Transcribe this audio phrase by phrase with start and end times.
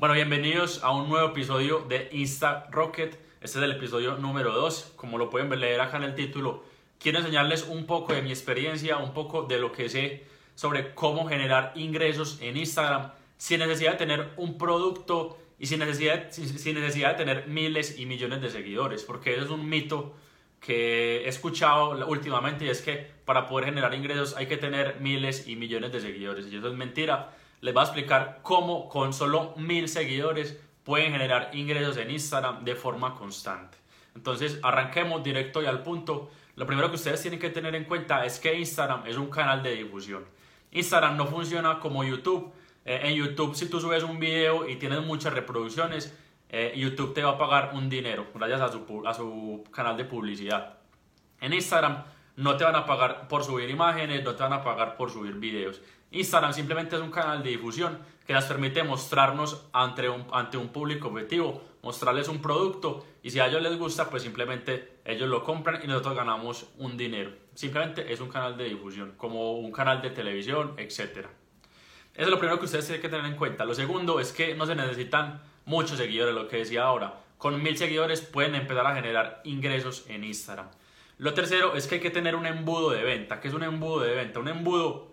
[0.00, 3.18] Bueno, bienvenidos a un nuevo episodio de Insta Rocket.
[3.40, 4.92] Este es el episodio número 2.
[4.94, 6.62] Como lo pueden leer acá en el título,
[7.00, 10.24] quiero enseñarles un poco de mi experiencia, un poco de lo que sé
[10.54, 16.30] sobre cómo generar ingresos en Instagram sin necesidad de tener un producto y sin necesidad,
[16.30, 20.14] sin necesidad de tener miles y millones de seguidores, porque eso es un mito
[20.60, 25.48] que he escuchado últimamente y es que para poder generar ingresos hay que tener miles
[25.48, 29.54] y millones de seguidores y eso es mentira les voy a explicar cómo con solo
[29.56, 33.76] mil seguidores pueden generar ingresos en Instagram de forma constante.
[34.14, 36.30] Entonces, arranquemos directo y al punto.
[36.56, 39.62] Lo primero que ustedes tienen que tener en cuenta es que Instagram es un canal
[39.62, 40.24] de difusión.
[40.72, 42.52] Instagram no funciona como YouTube.
[42.84, 46.16] Eh, en YouTube, si tú subes un video y tienes muchas reproducciones,
[46.48, 50.04] eh, YouTube te va a pagar un dinero gracias a su, a su canal de
[50.04, 50.78] publicidad.
[51.40, 52.04] En Instagram
[52.36, 55.34] no te van a pagar por subir imágenes, no te van a pagar por subir
[55.34, 55.82] videos.
[56.10, 60.68] Instagram simplemente es un canal de difusión que nos permite mostrarnos ante un, ante un
[60.68, 65.44] público objetivo, mostrarles un producto y si a ellos les gusta, pues simplemente ellos lo
[65.44, 67.32] compran y nosotros ganamos un dinero.
[67.54, 71.26] Simplemente es un canal de difusión, como un canal de televisión, etc.
[72.14, 73.64] Eso es lo primero que ustedes tienen que tener en cuenta.
[73.64, 77.20] Lo segundo es que no se necesitan muchos seguidores, lo que decía ahora.
[77.36, 80.68] Con mil seguidores pueden empezar a generar ingresos en Instagram.
[81.18, 83.40] Lo tercero es que hay que tener un embudo de venta.
[83.40, 84.40] ¿Qué es un embudo de venta?
[84.40, 85.12] Un embudo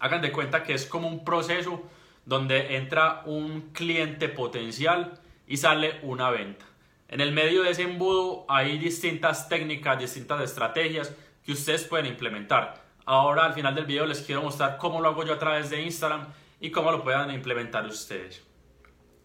[0.00, 1.82] hagan de cuenta que es como un proceso
[2.24, 6.64] donde entra un cliente potencial y sale una venta.
[7.08, 12.84] En el medio de ese embudo hay distintas técnicas, distintas estrategias que ustedes pueden implementar.
[13.04, 15.80] Ahora al final del video les quiero mostrar cómo lo hago yo a través de
[15.82, 16.26] Instagram
[16.60, 18.44] y cómo lo puedan implementar ustedes.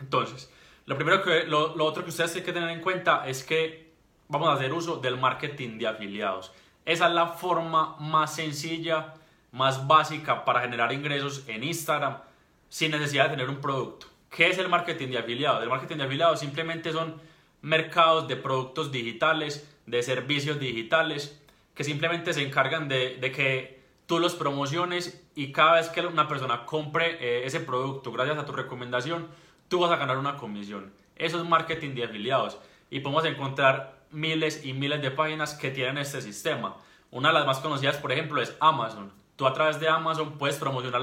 [0.00, 0.50] Entonces,
[0.86, 3.92] lo primero que lo, otro que ustedes tienen que tener en cuenta es que
[4.28, 6.52] vamos a hacer uso del marketing de afiliados.
[6.86, 9.14] Esa es la forma más sencilla
[9.56, 12.18] más básica para generar ingresos en Instagram
[12.68, 14.06] sin necesidad de tener un producto.
[14.28, 15.62] ¿Qué es el marketing de afiliados?
[15.62, 17.14] El marketing de afiliados simplemente son
[17.62, 21.40] mercados de productos digitales, de servicios digitales,
[21.74, 26.66] que simplemente se encargan de, que tú los promociones y cada vez que una persona
[26.66, 29.26] compre eh, ese producto gracias a tu recomendación,
[29.68, 30.92] tú vas a ganar una comisión.
[31.16, 32.58] Eso es marketing de afiliados
[32.90, 36.76] y podemos encontrar miles y miles de páginas que tienen este sistema.
[37.10, 39.12] Una de las más conocidas, por ejemplo, es Amazon.
[39.36, 41.02] Tú a través de Amazon puedes promocionar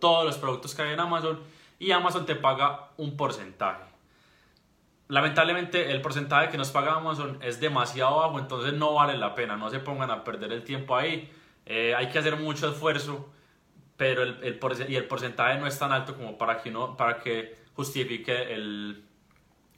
[0.00, 1.40] todos los productos que hay en Amazon
[1.78, 3.84] y Amazon te paga un porcentaje.
[5.08, 9.56] Lamentablemente el porcentaje que nos paga Amazon es demasiado bajo, entonces no vale la pena,
[9.56, 11.30] no se pongan a perder el tiempo ahí.
[11.66, 13.28] Eh, hay que hacer mucho esfuerzo,
[13.98, 14.58] pero el, el,
[14.88, 19.04] y el porcentaje no es tan alto como para que, no, para que, justifique, el,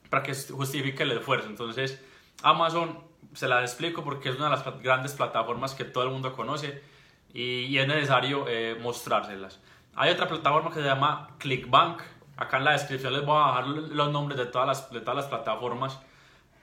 [0.09, 1.49] para que justifique el esfuerzo.
[1.49, 2.01] Entonces
[2.41, 6.33] Amazon, se la explico porque es una de las grandes plataformas que todo el mundo
[6.33, 6.81] conoce
[7.33, 9.59] y, es necesario eh, mostrárselas.
[9.95, 12.01] Hay otra plataforma que se llama Clickbank.
[12.37, 15.15] Acá en la descripción les voy a dejar los nombres de todas las, de todas
[15.15, 15.99] las plataformas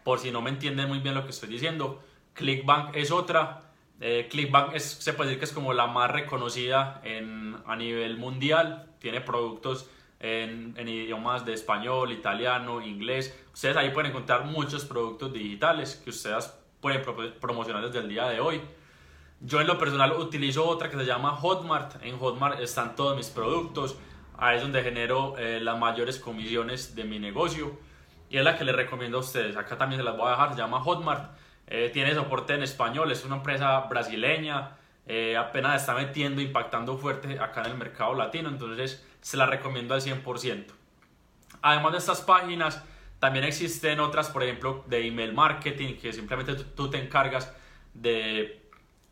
[0.04, 2.02] por si no me entienden muy bien lo que estoy diciendo.
[2.34, 3.62] Clickbank es otra.
[4.00, 8.18] Eh, Clickbank es, se puede decir que es como la más reconocida en, a nivel
[8.18, 8.86] mundial.
[8.98, 9.88] Tiene productos
[10.20, 13.36] en, en, idiomas de español, italiano, inglés.
[13.52, 17.02] Ustedes ahí pueden encontrar muchos productos digitales que ustedes pueden
[17.40, 18.60] promocionar desde el día de hoy.
[19.46, 22.02] Yo en lo personal utilizo otra que se llama Hotmart.
[22.02, 23.94] En Hotmart están todos mis productos.
[24.38, 27.78] Ahí es donde genero eh, las mayores comisiones de mi negocio.
[28.30, 29.54] Y es la que les recomiendo a ustedes.
[29.58, 30.52] Acá también se las voy a dejar.
[30.52, 31.36] Se llama Hotmart.
[31.66, 33.12] Eh, tiene soporte en español.
[33.12, 34.78] Es una empresa brasileña.
[35.06, 38.48] Eh, apenas está metiendo, impactando fuerte acá en el mercado latino.
[38.48, 40.68] Entonces se la recomiendo al 100%.
[41.60, 42.82] Además de estas páginas,
[43.18, 47.54] también existen otras, por ejemplo, de email marketing, que simplemente tú te encargas
[47.92, 48.63] de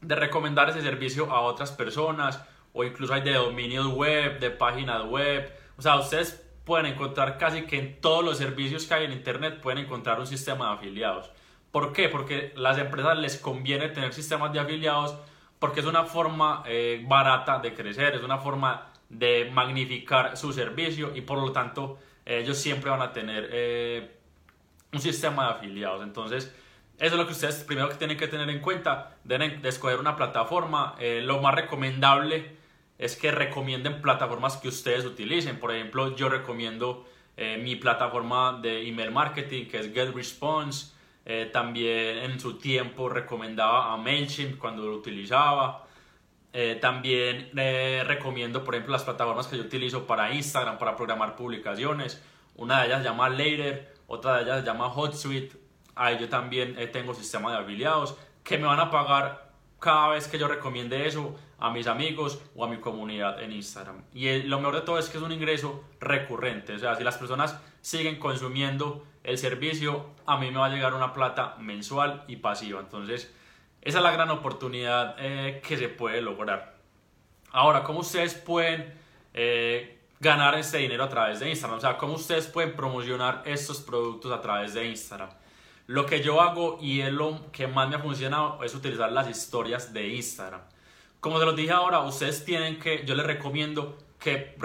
[0.02, 5.04] de recomendar ese servicio a otras personas o incluso hay de dominios web, de páginas
[5.04, 5.50] web.
[5.76, 9.60] O sea, ustedes pueden encontrar casi que en todos los servicios que hay en Internet
[9.60, 11.30] pueden encontrar un sistema de afiliados.
[11.70, 12.08] ¿Por qué?
[12.08, 15.16] Porque las empresas les conviene tener sistemas de afiliados
[15.58, 21.14] porque es una forma eh, barata de crecer, es una forma de magnificar su servicio
[21.14, 24.16] y por lo tanto ellos siempre van a tener eh,
[24.92, 26.02] un sistema de afiliados.
[26.02, 26.54] Entonces,
[26.98, 29.16] eso es lo que ustedes primero que tienen que tener en cuenta.
[29.24, 30.94] Deben de escoger una plataforma.
[30.98, 32.56] Eh, lo más recomendable
[32.98, 35.58] es que recomienden plataformas que ustedes utilicen.
[35.58, 40.92] Por ejemplo, yo recomiendo eh, mi plataforma de email marketing que es GetResponse.
[41.24, 45.86] Eh, también en su tiempo recomendaba a MailChimp cuando lo utilizaba.
[46.80, 47.50] también
[48.06, 52.22] recomiendo, por ejemplo, las plataformas que yo utilizo para Instagram, para programar publicaciones.
[52.56, 55.61] Una de ellas se llama Later, otra de ellas se llama HotSuite
[55.94, 60.28] ahí yo también eh, tengo sistema de afiliados que me van a pagar cada vez
[60.28, 64.04] que yo recomiende eso a mis amigos o a mi comunidad en Instagram.
[64.14, 66.74] Y lo mejor de todo es que es un ingreso recurrente.
[66.74, 70.94] O sea, si las personas siguen consumiendo el servicio, a mí me va a llegar
[70.94, 72.80] una plata mensual y pasiva.
[72.80, 73.32] Entonces,
[73.80, 76.76] esa es la gran oportunidad eh, que se puede lograr.
[77.50, 78.94] Ahora, ¿cómo ustedes pueden
[79.34, 81.78] eh, ganar este dinero a través de Instagram?
[81.78, 85.30] O sea, ¿cómo ustedes pueden promocionar estos productos a través de Instagram?
[85.92, 89.28] Lo que yo hago y es lo que más me ha funcionado es utilizar las
[89.28, 90.62] historias de Instagram.
[91.20, 94.56] Como se los dije ahora, ustedes tienen que, yo les recomiendo que,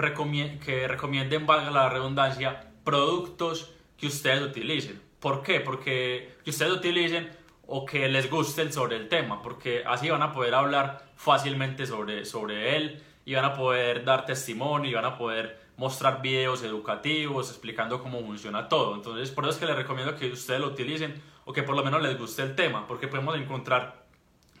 [0.64, 5.02] que recomienden, valga la redundancia, productos que ustedes utilicen.
[5.20, 5.60] ¿Por qué?
[5.60, 7.28] Porque que ustedes utilicen
[7.66, 12.24] o que les gusten sobre el tema, porque así van a poder hablar fácilmente sobre,
[12.24, 17.50] sobre él y van a poder dar testimonio y van a poder mostrar videos educativos
[17.50, 18.96] explicando cómo funciona todo.
[18.96, 21.84] Entonces, por eso es que les recomiendo que ustedes lo utilicen o que por lo
[21.84, 24.04] menos les guste el tema, porque podemos encontrar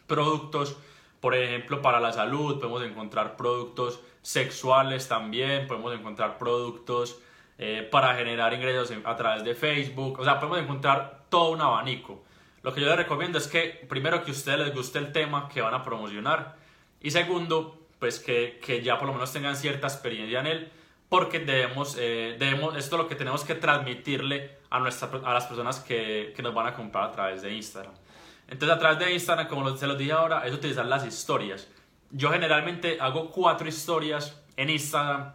[0.06, 0.76] productos,
[1.20, 7.18] por ejemplo, para la salud, podemos encontrar productos sexuales también, podemos encontrar productos
[7.58, 12.22] eh, para generar ingresos a través de Facebook, o sea, podemos encontrar todo un abanico.
[12.62, 15.48] Lo que yo les recomiendo es que primero que a ustedes les guste el tema
[15.48, 16.56] que van a promocionar
[17.00, 20.72] y segundo, pues que, que ya por lo menos tengan cierta experiencia en él
[21.08, 25.46] porque debemos, eh, debemos, esto es lo que tenemos que transmitirle a, nuestra, a las
[25.46, 27.94] personas que, que, nos van a comprar a través de Instagram.
[28.48, 31.68] Entonces a través de Instagram, como se los dije ahora, es utilizar las historias.
[32.10, 35.32] Yo generalmente hago cuatro historias en Instagram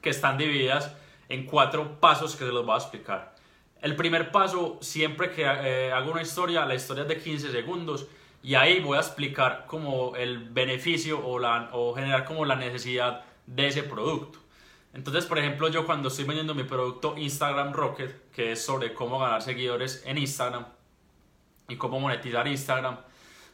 [0.00, 0.94] que están divididas
[1.28, 3.34] en cuatro pasos que se los voy a explicar.
[3.80, 8.06] El primer paso, siempre que eh, hago una historia, la historia es de 15 segundos
[8.42, 13.24] y ahí voy a explicar como el beneficio o, la, o generar como la necesidad
[13.46, 14.38] de ese producto.
[14.92, 19.18] Entonces, por ejemplo, yo cuando estoy vendiendo mi producto Instagram Rocket, que es sobre cómo
[19.18, 20.66] ganar seguidores en Instagram
[21.68, 22.98] y cómo monetizar Instagram,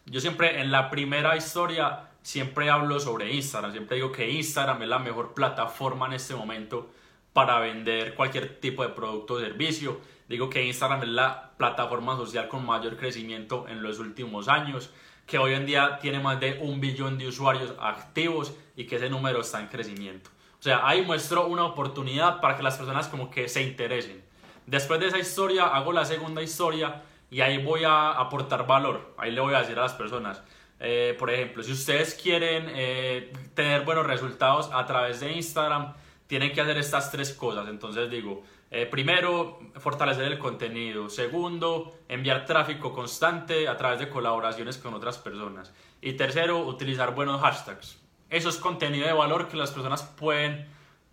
[0.06, 4.88] yo siempre en la primera historia siempre hablo sobre Instagram, siempre digo que Instagram es
[4.88, 6.90] la mejor plataforma en este momento
[7.32, 12.48] para vender cualquier tipo de producto o servicio Digo que Instagram es la plataforma social
[12.48, 14.90] con mayor crecimiento en los últimos años,
[15.24, 19.08] que hoy en día tiene más de un billón de usuarios activos y que ese
[19.08, 20.30] número está en crecimiento.
[20.66, 24.24] Sea, ahí muestro una oportunidad para que las personas como que se interesen.
[24.66, 29.14] Después de esa historia hago la segunda historia y ahí voy a aportar valor.
[29.16, 30.42] Ahí le voy a decir a las personas,
[30.80, 35.94] eh, por ejemplo, si ustedes quieren eh, tener buenos resultados a través de Instagram,
[36.26, 37.68] tienen que hacer estas tres cosas.
[37.68, 38.42] Entonces digo,
[38.72, 41.08] eh, primero, fortalecer el contenido.
[41.08, 45.72] Segundo, enviar tráfico constante a través de colaboraciones con otras personas.
[46.02, 48.04] Y tercero, utilizar buenos hashtags.
[48.30, 50.66] Eso es contenido de valor que las personas pueden,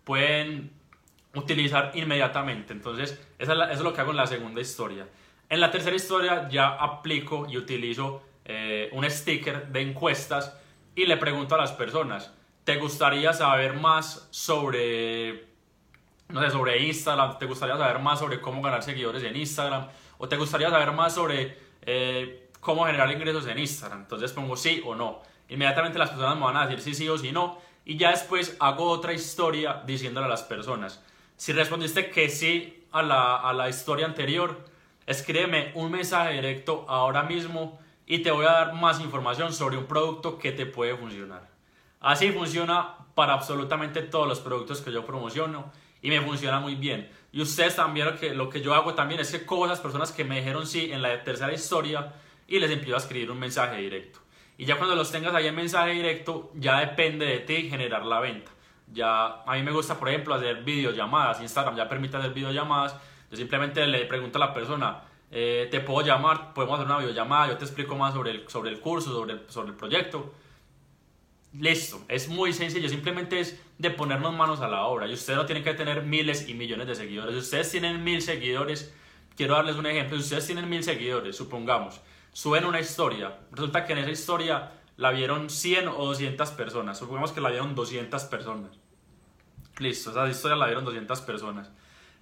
[0.04, 0.72] pueden
[1.34, 2.72] utilizar inmediatamente.
[2.72, 5.06] Entonces, eso es, lo que hago en la segunda historia.
[5.48, 10.56] En la tercera historia ya aplico y utilizo eh, un sticker de encuestas
[10.94, 12.32] y le pregunto a las personas,
[12.64, 15.54] ¿te gustaría saber más sobre
[16.28, 19.88] no sé, sobre Instagram, te gustaría saber más sobre cómo ganar seguidores en Instagram,
[20.18, 24.00] o te gustaría saber más sobre eh, cómo generar ingresos en Instagram.
[24.00, 25.20] Entonces pongo sí o no.
[25.54, 27.60] Inmediatamente las personas me van a decir sí, sí o sí no.
[27.84, 31.00] Y ya después hago otra historia diciéndole a las personas.
[31.36, 34.64] Si respondiste que sí a la, a la historia anterior,
[35.06, 39.86] escríbeme un mensaje directo ahora mismo y te voy a dar más información sobre un
[39.86, 41.48] producto que te puede funcionar.
[42.00, 45.70] Así funciona para absolutamente todos los productos que yo promociono
[46.02, 47.08] y me funciona muy bien.
[47.30, 49.80] Y ustedes también lo que, lo que yo hago también es que cojo a esas
[49.80, 52.12] personas que me dijeron sí en la tercera historia
[52.48, 54.23] y les empiezo a escribir un mensaje directo.
[54.56, 58.20] Y ya cuando los tengas ahí en mensaje directo, ya depende de ti generar la
[58.20, 58.50] venta.
[58.92, 61.40] Ya a mí me gusta, por ejemplo, hacer videollamadas.
[61.40, 62.96] Instagram ya permite hacer videollamadas.
[63.30, 67.48] Yo simplemente le pregunto a la persona, eh, te puedo llamar, podemos hacer una videollamada,
[67.48, 70.32] yo te explico más sobre el, sobre el curso, sobre sobre el proyecto
[71.60, 75.46] Listo, es muy sencillo, simplemente es de ponernos manos a la obra y ustedes no
[75.46, 77.32] tienen que tener miles y millones de seguidores.
[77.34, 78.92] Si ustedes tienen mil seguidores,
[79.36, 82.00] quiero darles un ejemplo, si ustedes tienen mil seguidores, supongamos,
[82.34, 87.32] suben una historia, resulta que en esa historia la vieron 100 o 200 personas, supongamos
[87.32, 88.78] que la vieron 200 personas.
[89.78, 91.70] Listo, esa historia la vieron 200 personas.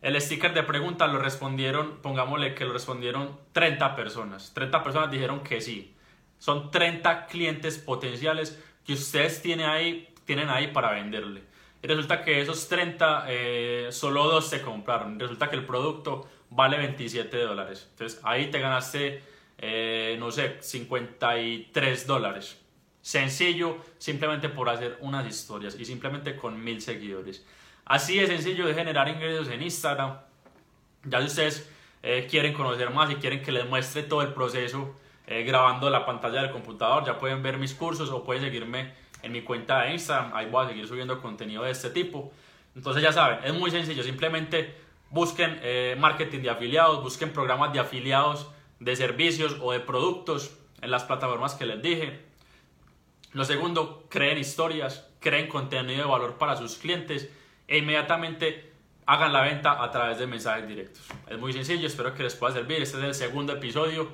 [0.00, 4.52] El sticker de pregunta lo respondieron, pongámosle que lo respondieron 30 personas.
[4.54, 5.95] 30 personas dijeron que sí.
[6.38, 11.45] Son 30 clientes potenciales que ustedes tienen ahí, tienen ahí para venderle.
[11.83, 15.19] Y resulta que esos 30, eh, solo dos se compraron.
[15.19, 17.88] Resulta que el producto vale 27 dólares.
[17.90, 19.23] Entonces ahí te ganaste,
[19.64, 22.61] eh, no sé, 53 dólares.
[23.00, 27.47] Sencillo, simplemente por hacer unas historias y simplemente con mil seguidores.
[27.85, 30.19] Así de sencillo de generar ingresos en Instagram.
[31.04, 31.71] Ya si ustedes
[32.02, 34.97] eh, quieren conocer más y quieren que les muestre todo el proceso
[35.28, 37.04] eh, grabando la pantalla del computador.
[37.07, 38.92] Ya pueden ver mis cursos o pueden seguirme
[39.23, 40.33] en mi cuenta de Instagram.
[40.35, 42.33] Ahí voy a seguir subiendo contenido de este tipo.
[42.75, 44.02] Entonces ya saben, es muy sencillo.
[44.02, 44.75] Simplemente
[45.11, 48.49] busquen eh, marketing de afiliados, busquen programas de afiliados
[48.85, 52.21] de servicios o de productos en las plataformas que les dije.
[53.33, 57.29] Lo segundo, creen historias, creen contenido de valor para sus clientes
[57.69, 58.73] e inmediatamente
[59.07, 61.03] hagan la venta a través de mensajes directos.
[61.29, 62.83] Es muy sencillo, espero que les pueda servir.
[62.83, 64.09] Este es el segundo episodio.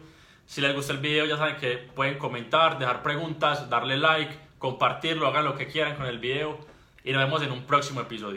[0.47, 5.27] Si les gusta el video ya saben que pueden comentar, dejar preguntas, darle like, compartirlo,
[5.27, 6.59] hagan lo que quieran con el video
[7.05, 8.37] y nos vemos en un próximo episodio.